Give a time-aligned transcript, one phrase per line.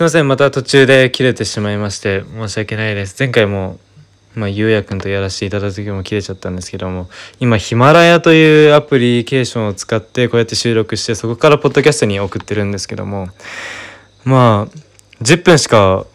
[0.00, 3.14] すいませんまた途中で切れてしまいまして申し訳ないです。
[3.18, 3.78] 前回も
[4.34, 13.28] まあゆうやくんとやらせていただいた時も切れちゃったんですけども今ヒマラヤというアプリケーションを使ってこうやって収録してそこからポッドキャストに送ってるんですけども
[14.24, 16.06] まあ10分しか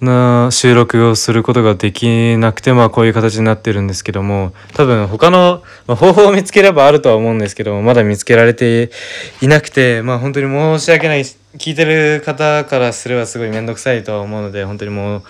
[0.00, 8.92] な収録をすることができなくてまあこういう形になってるんですけども多分他の、まあ、方法を見つければあるとは思うんですけどもまだ見つけられて
[9.42, 11.24] いなくてまあ本当に申し訳ない
[11.58, 15.22] 聞いてる方からすればすごい面倒くさいとは思うので本当にもう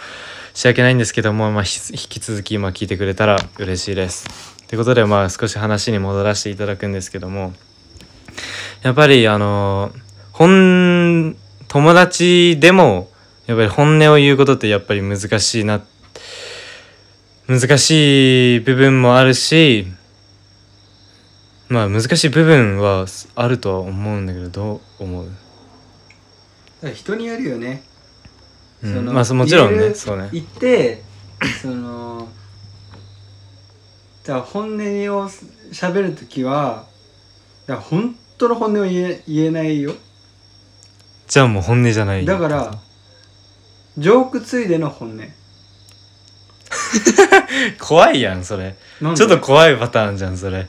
[0.53, 4.51] 申し訳ないんですけども、まあ、引き続き今聞いてくれたら嬉しいです。
[4.67, 7.53] ということでまあ少し話に戻らせていただくんですけども
[8.83, 9.93] やっぱりあの
[10.33, 11.37] 本
[11.69, 13.09] 友達でも
[13.47, 15.83] やっぱり本音を言うことってやっぱり難しいな
[17.49, 19.87] 難しい部分もあるし
[21.69, 25.31] まあ難しい部分はあるとは思うんだけどどう思う、
[26.95, 27.83] 人によるよね。
[28.83, 28.95] うん。
[28.95, 29.95] そのまあそもちろんね。
[29.95, 30.31] そうね。
[30.33, 31.03] 言って
[31.61, 32.29] その
[34.25, 35.29] だ本音を
[35.73, 36.87] 喋る時は
[37.67, 39.95] だ本当の本音を言え言えないよ。
[41.27, 42.75] じゃあもう本音じゃないだから
[43.97, 45.21] ジョークついでの本音。
[47.79, 48.77] 怖いやんそれ。
[49.01, 50.69] ちょっと怖いパターンじゃんそれ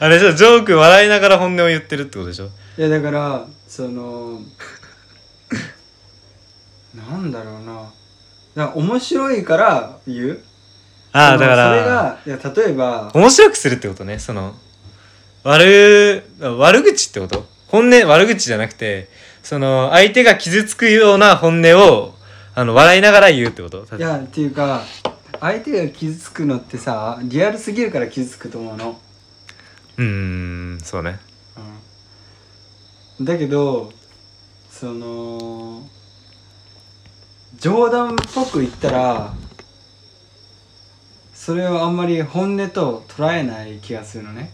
[0.00, 2.50] あれじゃジョーク笑いながら本音を言ってるってことでしょ？
[2.78, 4.40] いやだからその
[6.94, 7.92] なんだろうな。
[8.54, 10.40] だから面白いから言う？
[11.12, 14.54] ああだからそれがいや例えば面白くするってことねその
[15.42, 17.46] 悪悪口ってこと？
[17.68, 19.08] 本音悪口じゃなくて
[19.42, 22.14] その相手が傷つくような本音を
[22.54, 23.84] あの笑いながら言うってこと？
[23.96, 24.82] いやっていうか
[25.40, 29.00] 相手が傷つくのってさリアルすぎるから傷つくと思うの、
[29.96, 30.04] うー
[30.76, 31.18] んそうね。
[33.18, 33.90] うん、だけど
[34.70, 35.82] その
[37.58, 39.34] 冗談っぽく言ったら
[41.34, 44.50] それをあんまり本音と捉えない気がするのね。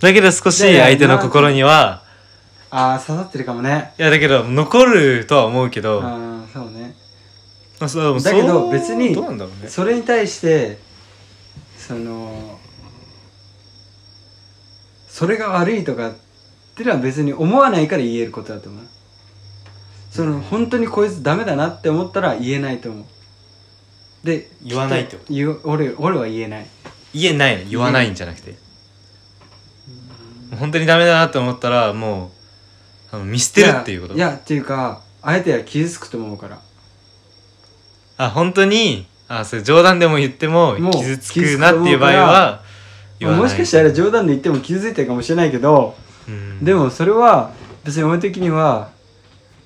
[0.00, 2.02] だけど少し相手の心には
[2.70, 3.94] ああ刺さってるかもね。
[3.98, 6.02] いやだけど残るとは思うけど
[7.78, 9.68] あそうだけど別にどうなんだろうね。
[9.68, 10.78] それに対して
[11.76, 12.58] その
[15.08, 16.14] それが悪いとかっ
[16.74, 18.84] ていうのは別に思わないから言えることだと思う。
[20.10, 23.04] その本当にこいつダメだなって思ったら言えないと思う。
[24.26, 25.68] で言わないってこと？
[25.68, 26.66] 俺俺は言えない。
[27.12, 27.70] 言えないの？
[27.70, 28.56] 言わないんじゃなくて？
[30.58, 32.32] 本当にダメだなって思ったらも
[33.12, 34.14] うあの見捨てるっていうこと？
[34.14, 36.60] いやいやっていうか相手は傷つくと思うから
[38.18, 39.06] あ本当に？
[39.28, 42.62] あそれ冗談でも言ってももう傷つくなっていう場合は
[43.18, 43.42] 言わない。
[43.44, 45.96] もしかしたら冗談で言っても傷ついてるかもしれないけど
[46.28, 46.64] うん。
[46.64, 47.52] でもそれは
[47.84, 48.90] 別に俺的には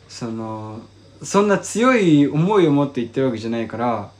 [0.09, 0.81] その
[1.23, 4.11] そんな強い思いを持って言ってるわけじゃないから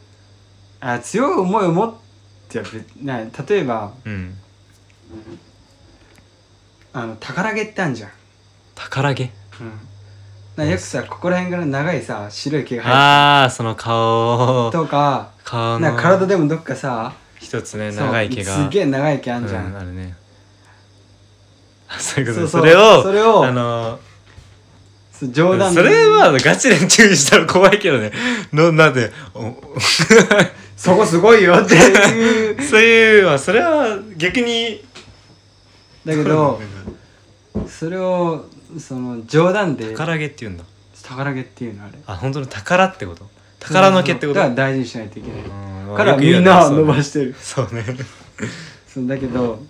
[0.81, 1.95] あ強い思いを持っ
[2.49, 2.63] て
[3.03, 4.37] な例えばうん。
[6.93, 8.11] あの宝毛ってあるじゃん、
[8.75, 9.31] 宝毛うん、
[10.61, 14.69] なよくさここら辺から長いさ白い毛が生ああその顔。
[14.69, 15.81] えてるとか顔の。
[15.81, 18.57] なんか体でもどっかさ一つねそう長い毛が。
[18.57, 20.15] すげえ長い毛あんじゃん、うんあるね。
[21.89, 23.99] あそういうことそうそうそれをそれをあの
[25.13, 28.13] そう冗談それはガチで注意したら怖いけどね。
[28.53, 29.57] のなんでお
[30.77, 32.63] そこすごいよっていう。
[32.69, 34.85] そういうまあそれは逆に
[36.05, 36.61] だけど
[37.67, 38.45] それを
[38.79, 40.65] その冗談で宝毛って言うんだ。
[41.03, 41.99] 宝毛っていうのあれ。
[42.07, 43.27] あ本当の宝ってこと？
[43.59, 44.39] 宝の毛ってこと？
[44.39, 45.41] だから大事にしないといけない。
[45.43, 45.97] うん。
[45.97, 47.35] からみんなは伸ばしてる。
[47.41, 47.85] そうね。
[48.87, 49.63] そうだけど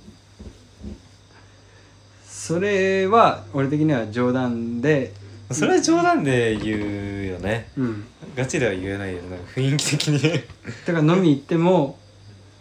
[2.26, 5.12] それは俺的には冗談で。
[5.50, 7.70] それは冗談で言うよね。
[7.76, 8.04] うん。
[8.36, 9.30] ガチでは言えないよね。
[9.30, 10.22] なんか雰囲気的に。
[10.22, 10.44] ね
[10.86, 11.98] だから飲み行っても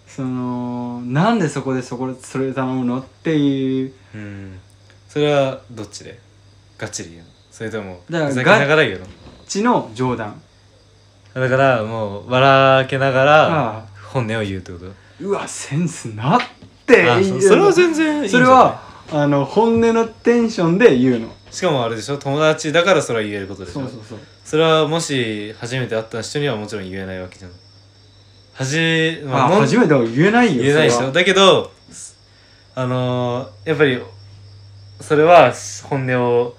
[0.08, 3.00] そのなんでそこでそこそれ頼むの？
[3.00, 3.94] っていう。
[4.16, 4.60] うん。
[5.08, 6.20] それはどっちで？
[6.80, 7.28] ガチで言うの。
[7.52, 9.06] それともだからふざけながら言うの？
[9.48, 10.42] ちの冗談。
[11.34, 13.86] だからもう笑けながらああ。
[14.12, 14.86] 本音を言うってこと？
[15.22, 16.42] うわセンスなっ
[16.88, 18.48] てあそそれは全然いいんじゃない？
[18.48, 18.82] それは
[19.12, 21.30] あの本音のテンションで言うの。
[21.52, 22.18] しかもあれでしょ？
[22.18, 23.82] 友達だからそれは言えることでしょ？
[23.82, 24.20] そうそうそう。
[24.46, 27.52] それはもし初めて会った人にはもちろん言えないわけじゃん。
[28.54, 31.12] はじ、まもんあ初めては言えないよ言えないでしそれは。
[31.12, 31.72] ょだけど
[32.76, 34.02] あのーやっぱり
[35.00, 35.54] それは
[35.84, 36.56] 本音を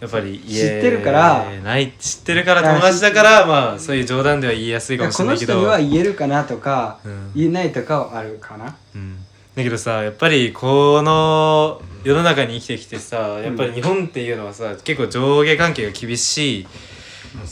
[0.00, 1.44] やっぱり言え知ってるから。
[1.62, 5.52] ない知ってるから友達だからまあそういう冗談では言いやすいかもしこのれないけど。
[5.54, 7.32] 人には言えるかなとか、うん。
[7.34, 8.76] 言えないとかはあるかな。
[8.94, 9.18] うん。
[9.54, 16.66] だけどさやっぱりこの世の中に生きてきてさやっぱり日本っていうのはさ結構上下関係が厳しい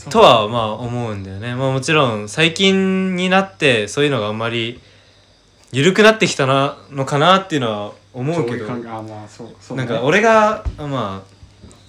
[0.09, 4.79] とはまあ思うんだよね、まあ、もちろん最近になってそういうのがあんまり
[5.71, 9.85] 緩くなってきたなのかなっていうのは思うけどそういう考えあまあそうそうね。
[9.85, 11.35] なんか俺がまあ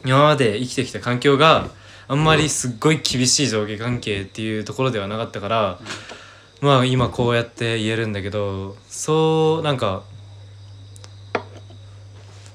[0.04, 1.68] 今まで生きてきた環境が
[2.08, 5.78] あんまりすっごい厳しい上下関係っていうところではなかったから、
[6.60, 10.02] まあ今こうやって言えるんだけどそうなんか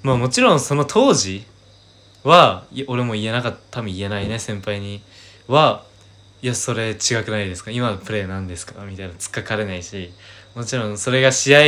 [0.03, 1.45] まあもちろんその当時
[2.23, 5.01] はい俺も言えなかった多分言えないね先輩に。
[5.47, 5.83] は
[6.41, 7.71] いやそれ違くないですか？
[7.71, 8.83] 今のプレーなんですか？
[8.85, 10.11] みたいな突っかかれないし。
[10.55, 11.59] もちろんそれが試合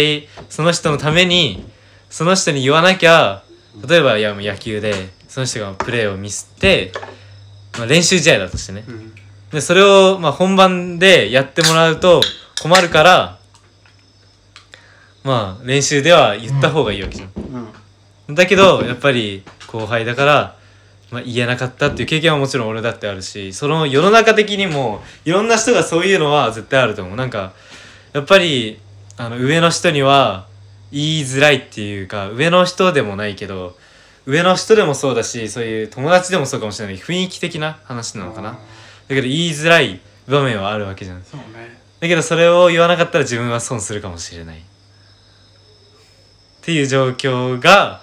[0.49, 1.65] その人のために
[2.09, 3.43] その人に言わなきゃ
[3.87, 4.93] 例えばいやもう野球で
[5.27, 6.91] その人がプレーをミスって、
[7.77, 8.83] まあ、練習試合だとしてね。
[8.87, 9.13] うん。
[9.51, 12.21] でそれをまあ本番でやってもらうと
[12.61, 13.37] 困るから
[15.23, 17.31] まあ練習では言った方がいいわけじゃん。
[18.27, 18.35] うん。
[18.35, 20.57] だけどやっぱり後輩だから、
[21.11, 27.15] まあ、言えなかったっていう経験はもちろん俺だってあるしその世の中的にもいろんな人がそういうのは絶対あると思う。
[27.15, 27.53] なんか
[28.13, 28.79] やっぱり
[29.17, 30.47] あの上の人には
[30.91, 33.75] 言いづらいっていうか上の人でもないけど
[34.25, 36.97] 上の人でもそうだしそういう友達でもそうかもしれない。
[36.97, 38.51] 雰囲気的な話なのかな。
[38.51, 38.59] だ
[39.07, 41.23] けど言いづらい場面はあるわけじゃん。
[41.23, 41.79] そうね。
[41.99, 44.59] だけどそれを言わなかったら自分は損するかもしれない。
[44.59, 44.61] っ
[46.61, 48.01] ていう状況が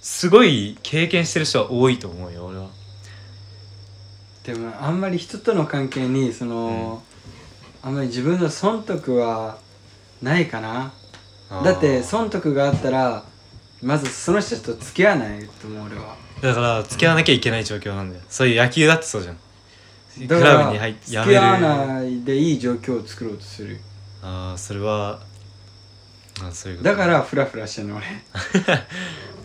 [0.00, 2.68] すごい経験してる人は多いと思うよ俺は。
[4.44, 7.02] でもあんまり人との関係にその、
[7.82, 9.58] あんまり自分の損得は
[10.22, 10.92] ないかな
[11.62, 13.24] だって損得があったら
[13.82, 16.16] まずその人と付き合わないと思う俺は。
[16.40, 18.22] だから付き合わなきゃいけない状況なんだよ。
[18.28, 19.36] そういう野球だってそうじゃん。
[20.16, 23.78] クだからラブに入って付やめるき合わないでいい状況を作ろうとする。
[24.22, 25.20] ああそれは
[26.42, 26.90] あそういうこと。
[26.90, 28.06] だからフラフラしてんの俺。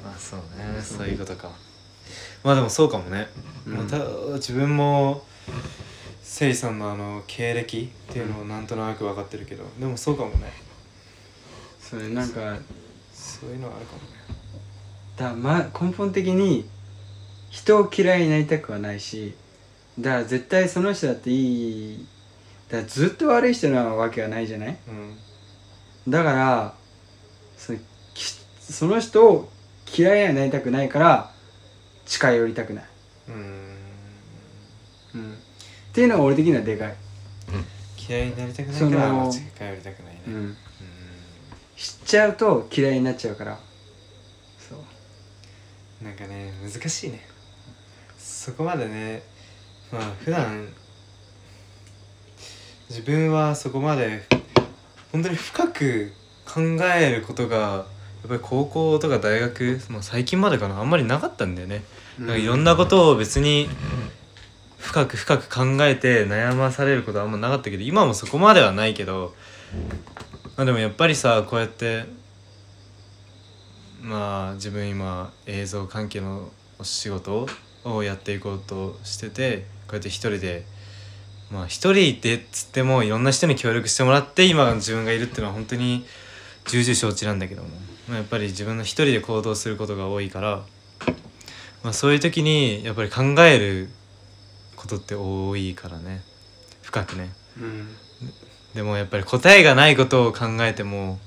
[0.03, 0.81] まあそうね。
[0.81, 1.51] そういうことか。
[2.43, 3.29] まあでもそうかもね、
[3.67, 3.73] うん。
[3.73, 3.97] まあた
[4.35, 5.23] 自分も
[6.23, 10.68] せいさんのあの経歴っていうのをなんとなく分かってるけどでもそうかもね
[11.89, 12.57] それなんか
[13.13, 14.07] そういうのはあるかもね。
[15.17, 16.69] だ、ま、根本的に
[17.49, 19.33] 人を嫌いになりたくはないし
[19.99, 22.05] だから絶対その人だっていい
[22.69, 24.77] だからずっと悪い人なわけはないじゃない？
[24.87, 25.17] うん。
[26.11, 26.73] だから
[27.57, 27.73] そ
[28.59, 29.49] その人を
[29.97, 31.31] 嫌いにはなりたくないから
[32.05, 32.83] 近寄りたくない、
[33.29, 33.37] うーん。
[35.15, 35.35] うん、っ
[35.91, 36.95] ていうのが俺的にはでかい、
[38.07, 40.21] 嫌いになりたくないから間違えりたくないね。
[40.27, 40.57] う、うん
[41.79, 43.57] 知っちゃうと嫌いになっちゃうから。
[44.59, 46.03] そう。
[46.03, 47.25] なんかね難しいね。
[48.17, 49.23] そこまでね
[49.89, 50.67] まあ普段
[52.89, 54.23] 自分はそこまで
[55.13, 56.11] 本当に深く
[56.45, 57.85] 考えることがや
[58.25, 60.81] っぱり高校とか大学、まあ、最近までかな。
[60.81, 61.83] あんまりなかったんだよね。
[62.19, 63.69] なんかいろんなことを別に
[64.79, 69.33] 深く深く考えて悩まされることはあんまなかったけど今もそこまではないけど
[70.59, 72.03] まあでもやっぱりさこうやって
[74.01, 77.47] まあ自分今映像関係のお仕事
[77.85, 80.65] をやっていこうとしててこうやって一人で
[81.49, 86.05] まあ一人でっつってもいろんな人に協力してもらって今の自分がいるっていうのは本当に
[86.67, 87.69] 重々承知なんだけども、
[88.09, 90.65] まあ、やっぱり自分の一人で行動することが多いから、
[91.85, 93.87] まあ、そういう時にやっぱり考える
[94.75, 96.19] ことって多いからね。
[96.81, 97.29] 深くね。
[97.57, 97.87] うん。
[98.73, 101.19] でもやっぱり答えがないことを考えても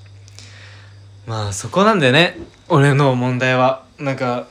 [1.25, 2.37] まあそこなんだよね。
[2.67, 3.85] 俺の問題は。
[3.97, 4.47] なんか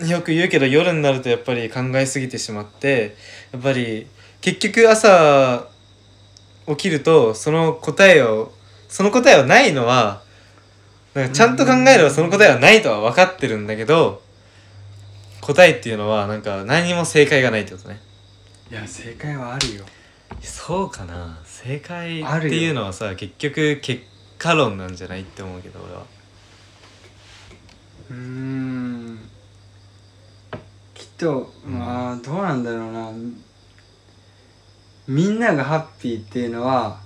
[0.00, 3.16] よく言うけど夜になるとやっぱり考えすぎてしまって
[3.52, 4.06] やっぱり
[4.40, 5.68] 結局朝
[6.66, 8.52] 起きるとその答えを
[8.88, 10.22] その答えはないのは
[11.14, 14.22] なんかちゃんと考えればその答えはないとは分かってるんだけど
[15.40, 18.00] 答えっていうのはなんか何にも正解がないってことね。
[18.70, 19.84] いや正解はあるよ
[20.42, 21.38] そうかな。
[21.44, 24.02] 正解っていうのはさ結局結
[24.38, 26.02] 果論なんじゃないって思うけど俺は。
[28.10, 29.18] うーん。
[30.94, 33.10] きっとまあどうなんだろうな。
[35.06, 36.98] みんながハッピーっていうのは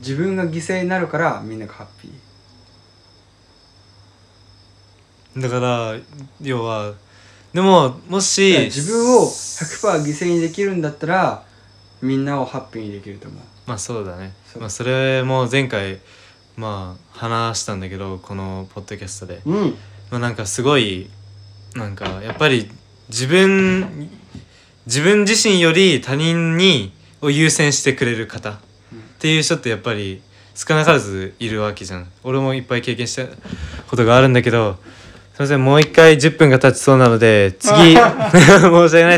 [0.00, 5.40] 自分が犠牲になるからみんながハッピー。
[5.40, 5.96] だから
[6.40, 6.94] 要は
[7.52, 11.44] でももし自分を100%犠牲にできるんだったら
[12.02, 13.42] みんなをハッピーにできると思う。
[13.66, 14.32] まあそうだね。
[14.46, 14.60] そう。
[14.60, 15.98] まあそれも前回
[16.56, 19.74] まあ話したんだけどこのポッドキャストで、うん。
[20.10, 21.10] まあ、なんかすごい
[21.74, 22.70] なんかやっぱり
[23.08, 24.08] 自分
[24.86, 28.50] 自分自身より他人にを優先してくれる方。
[28.50, 30.22] っていう人ってやっぱり
[30.54, 32.10] 少なからずいるわけじゃん。
[32.22, 33.24] 俺もいっぱい経験した
[33.88, 34.76] ことがあるんだけど
[35.34, 37.72] すいませんもう一回10分が経ちそうなので次。
[37.94, 39.14] 申し訳ないです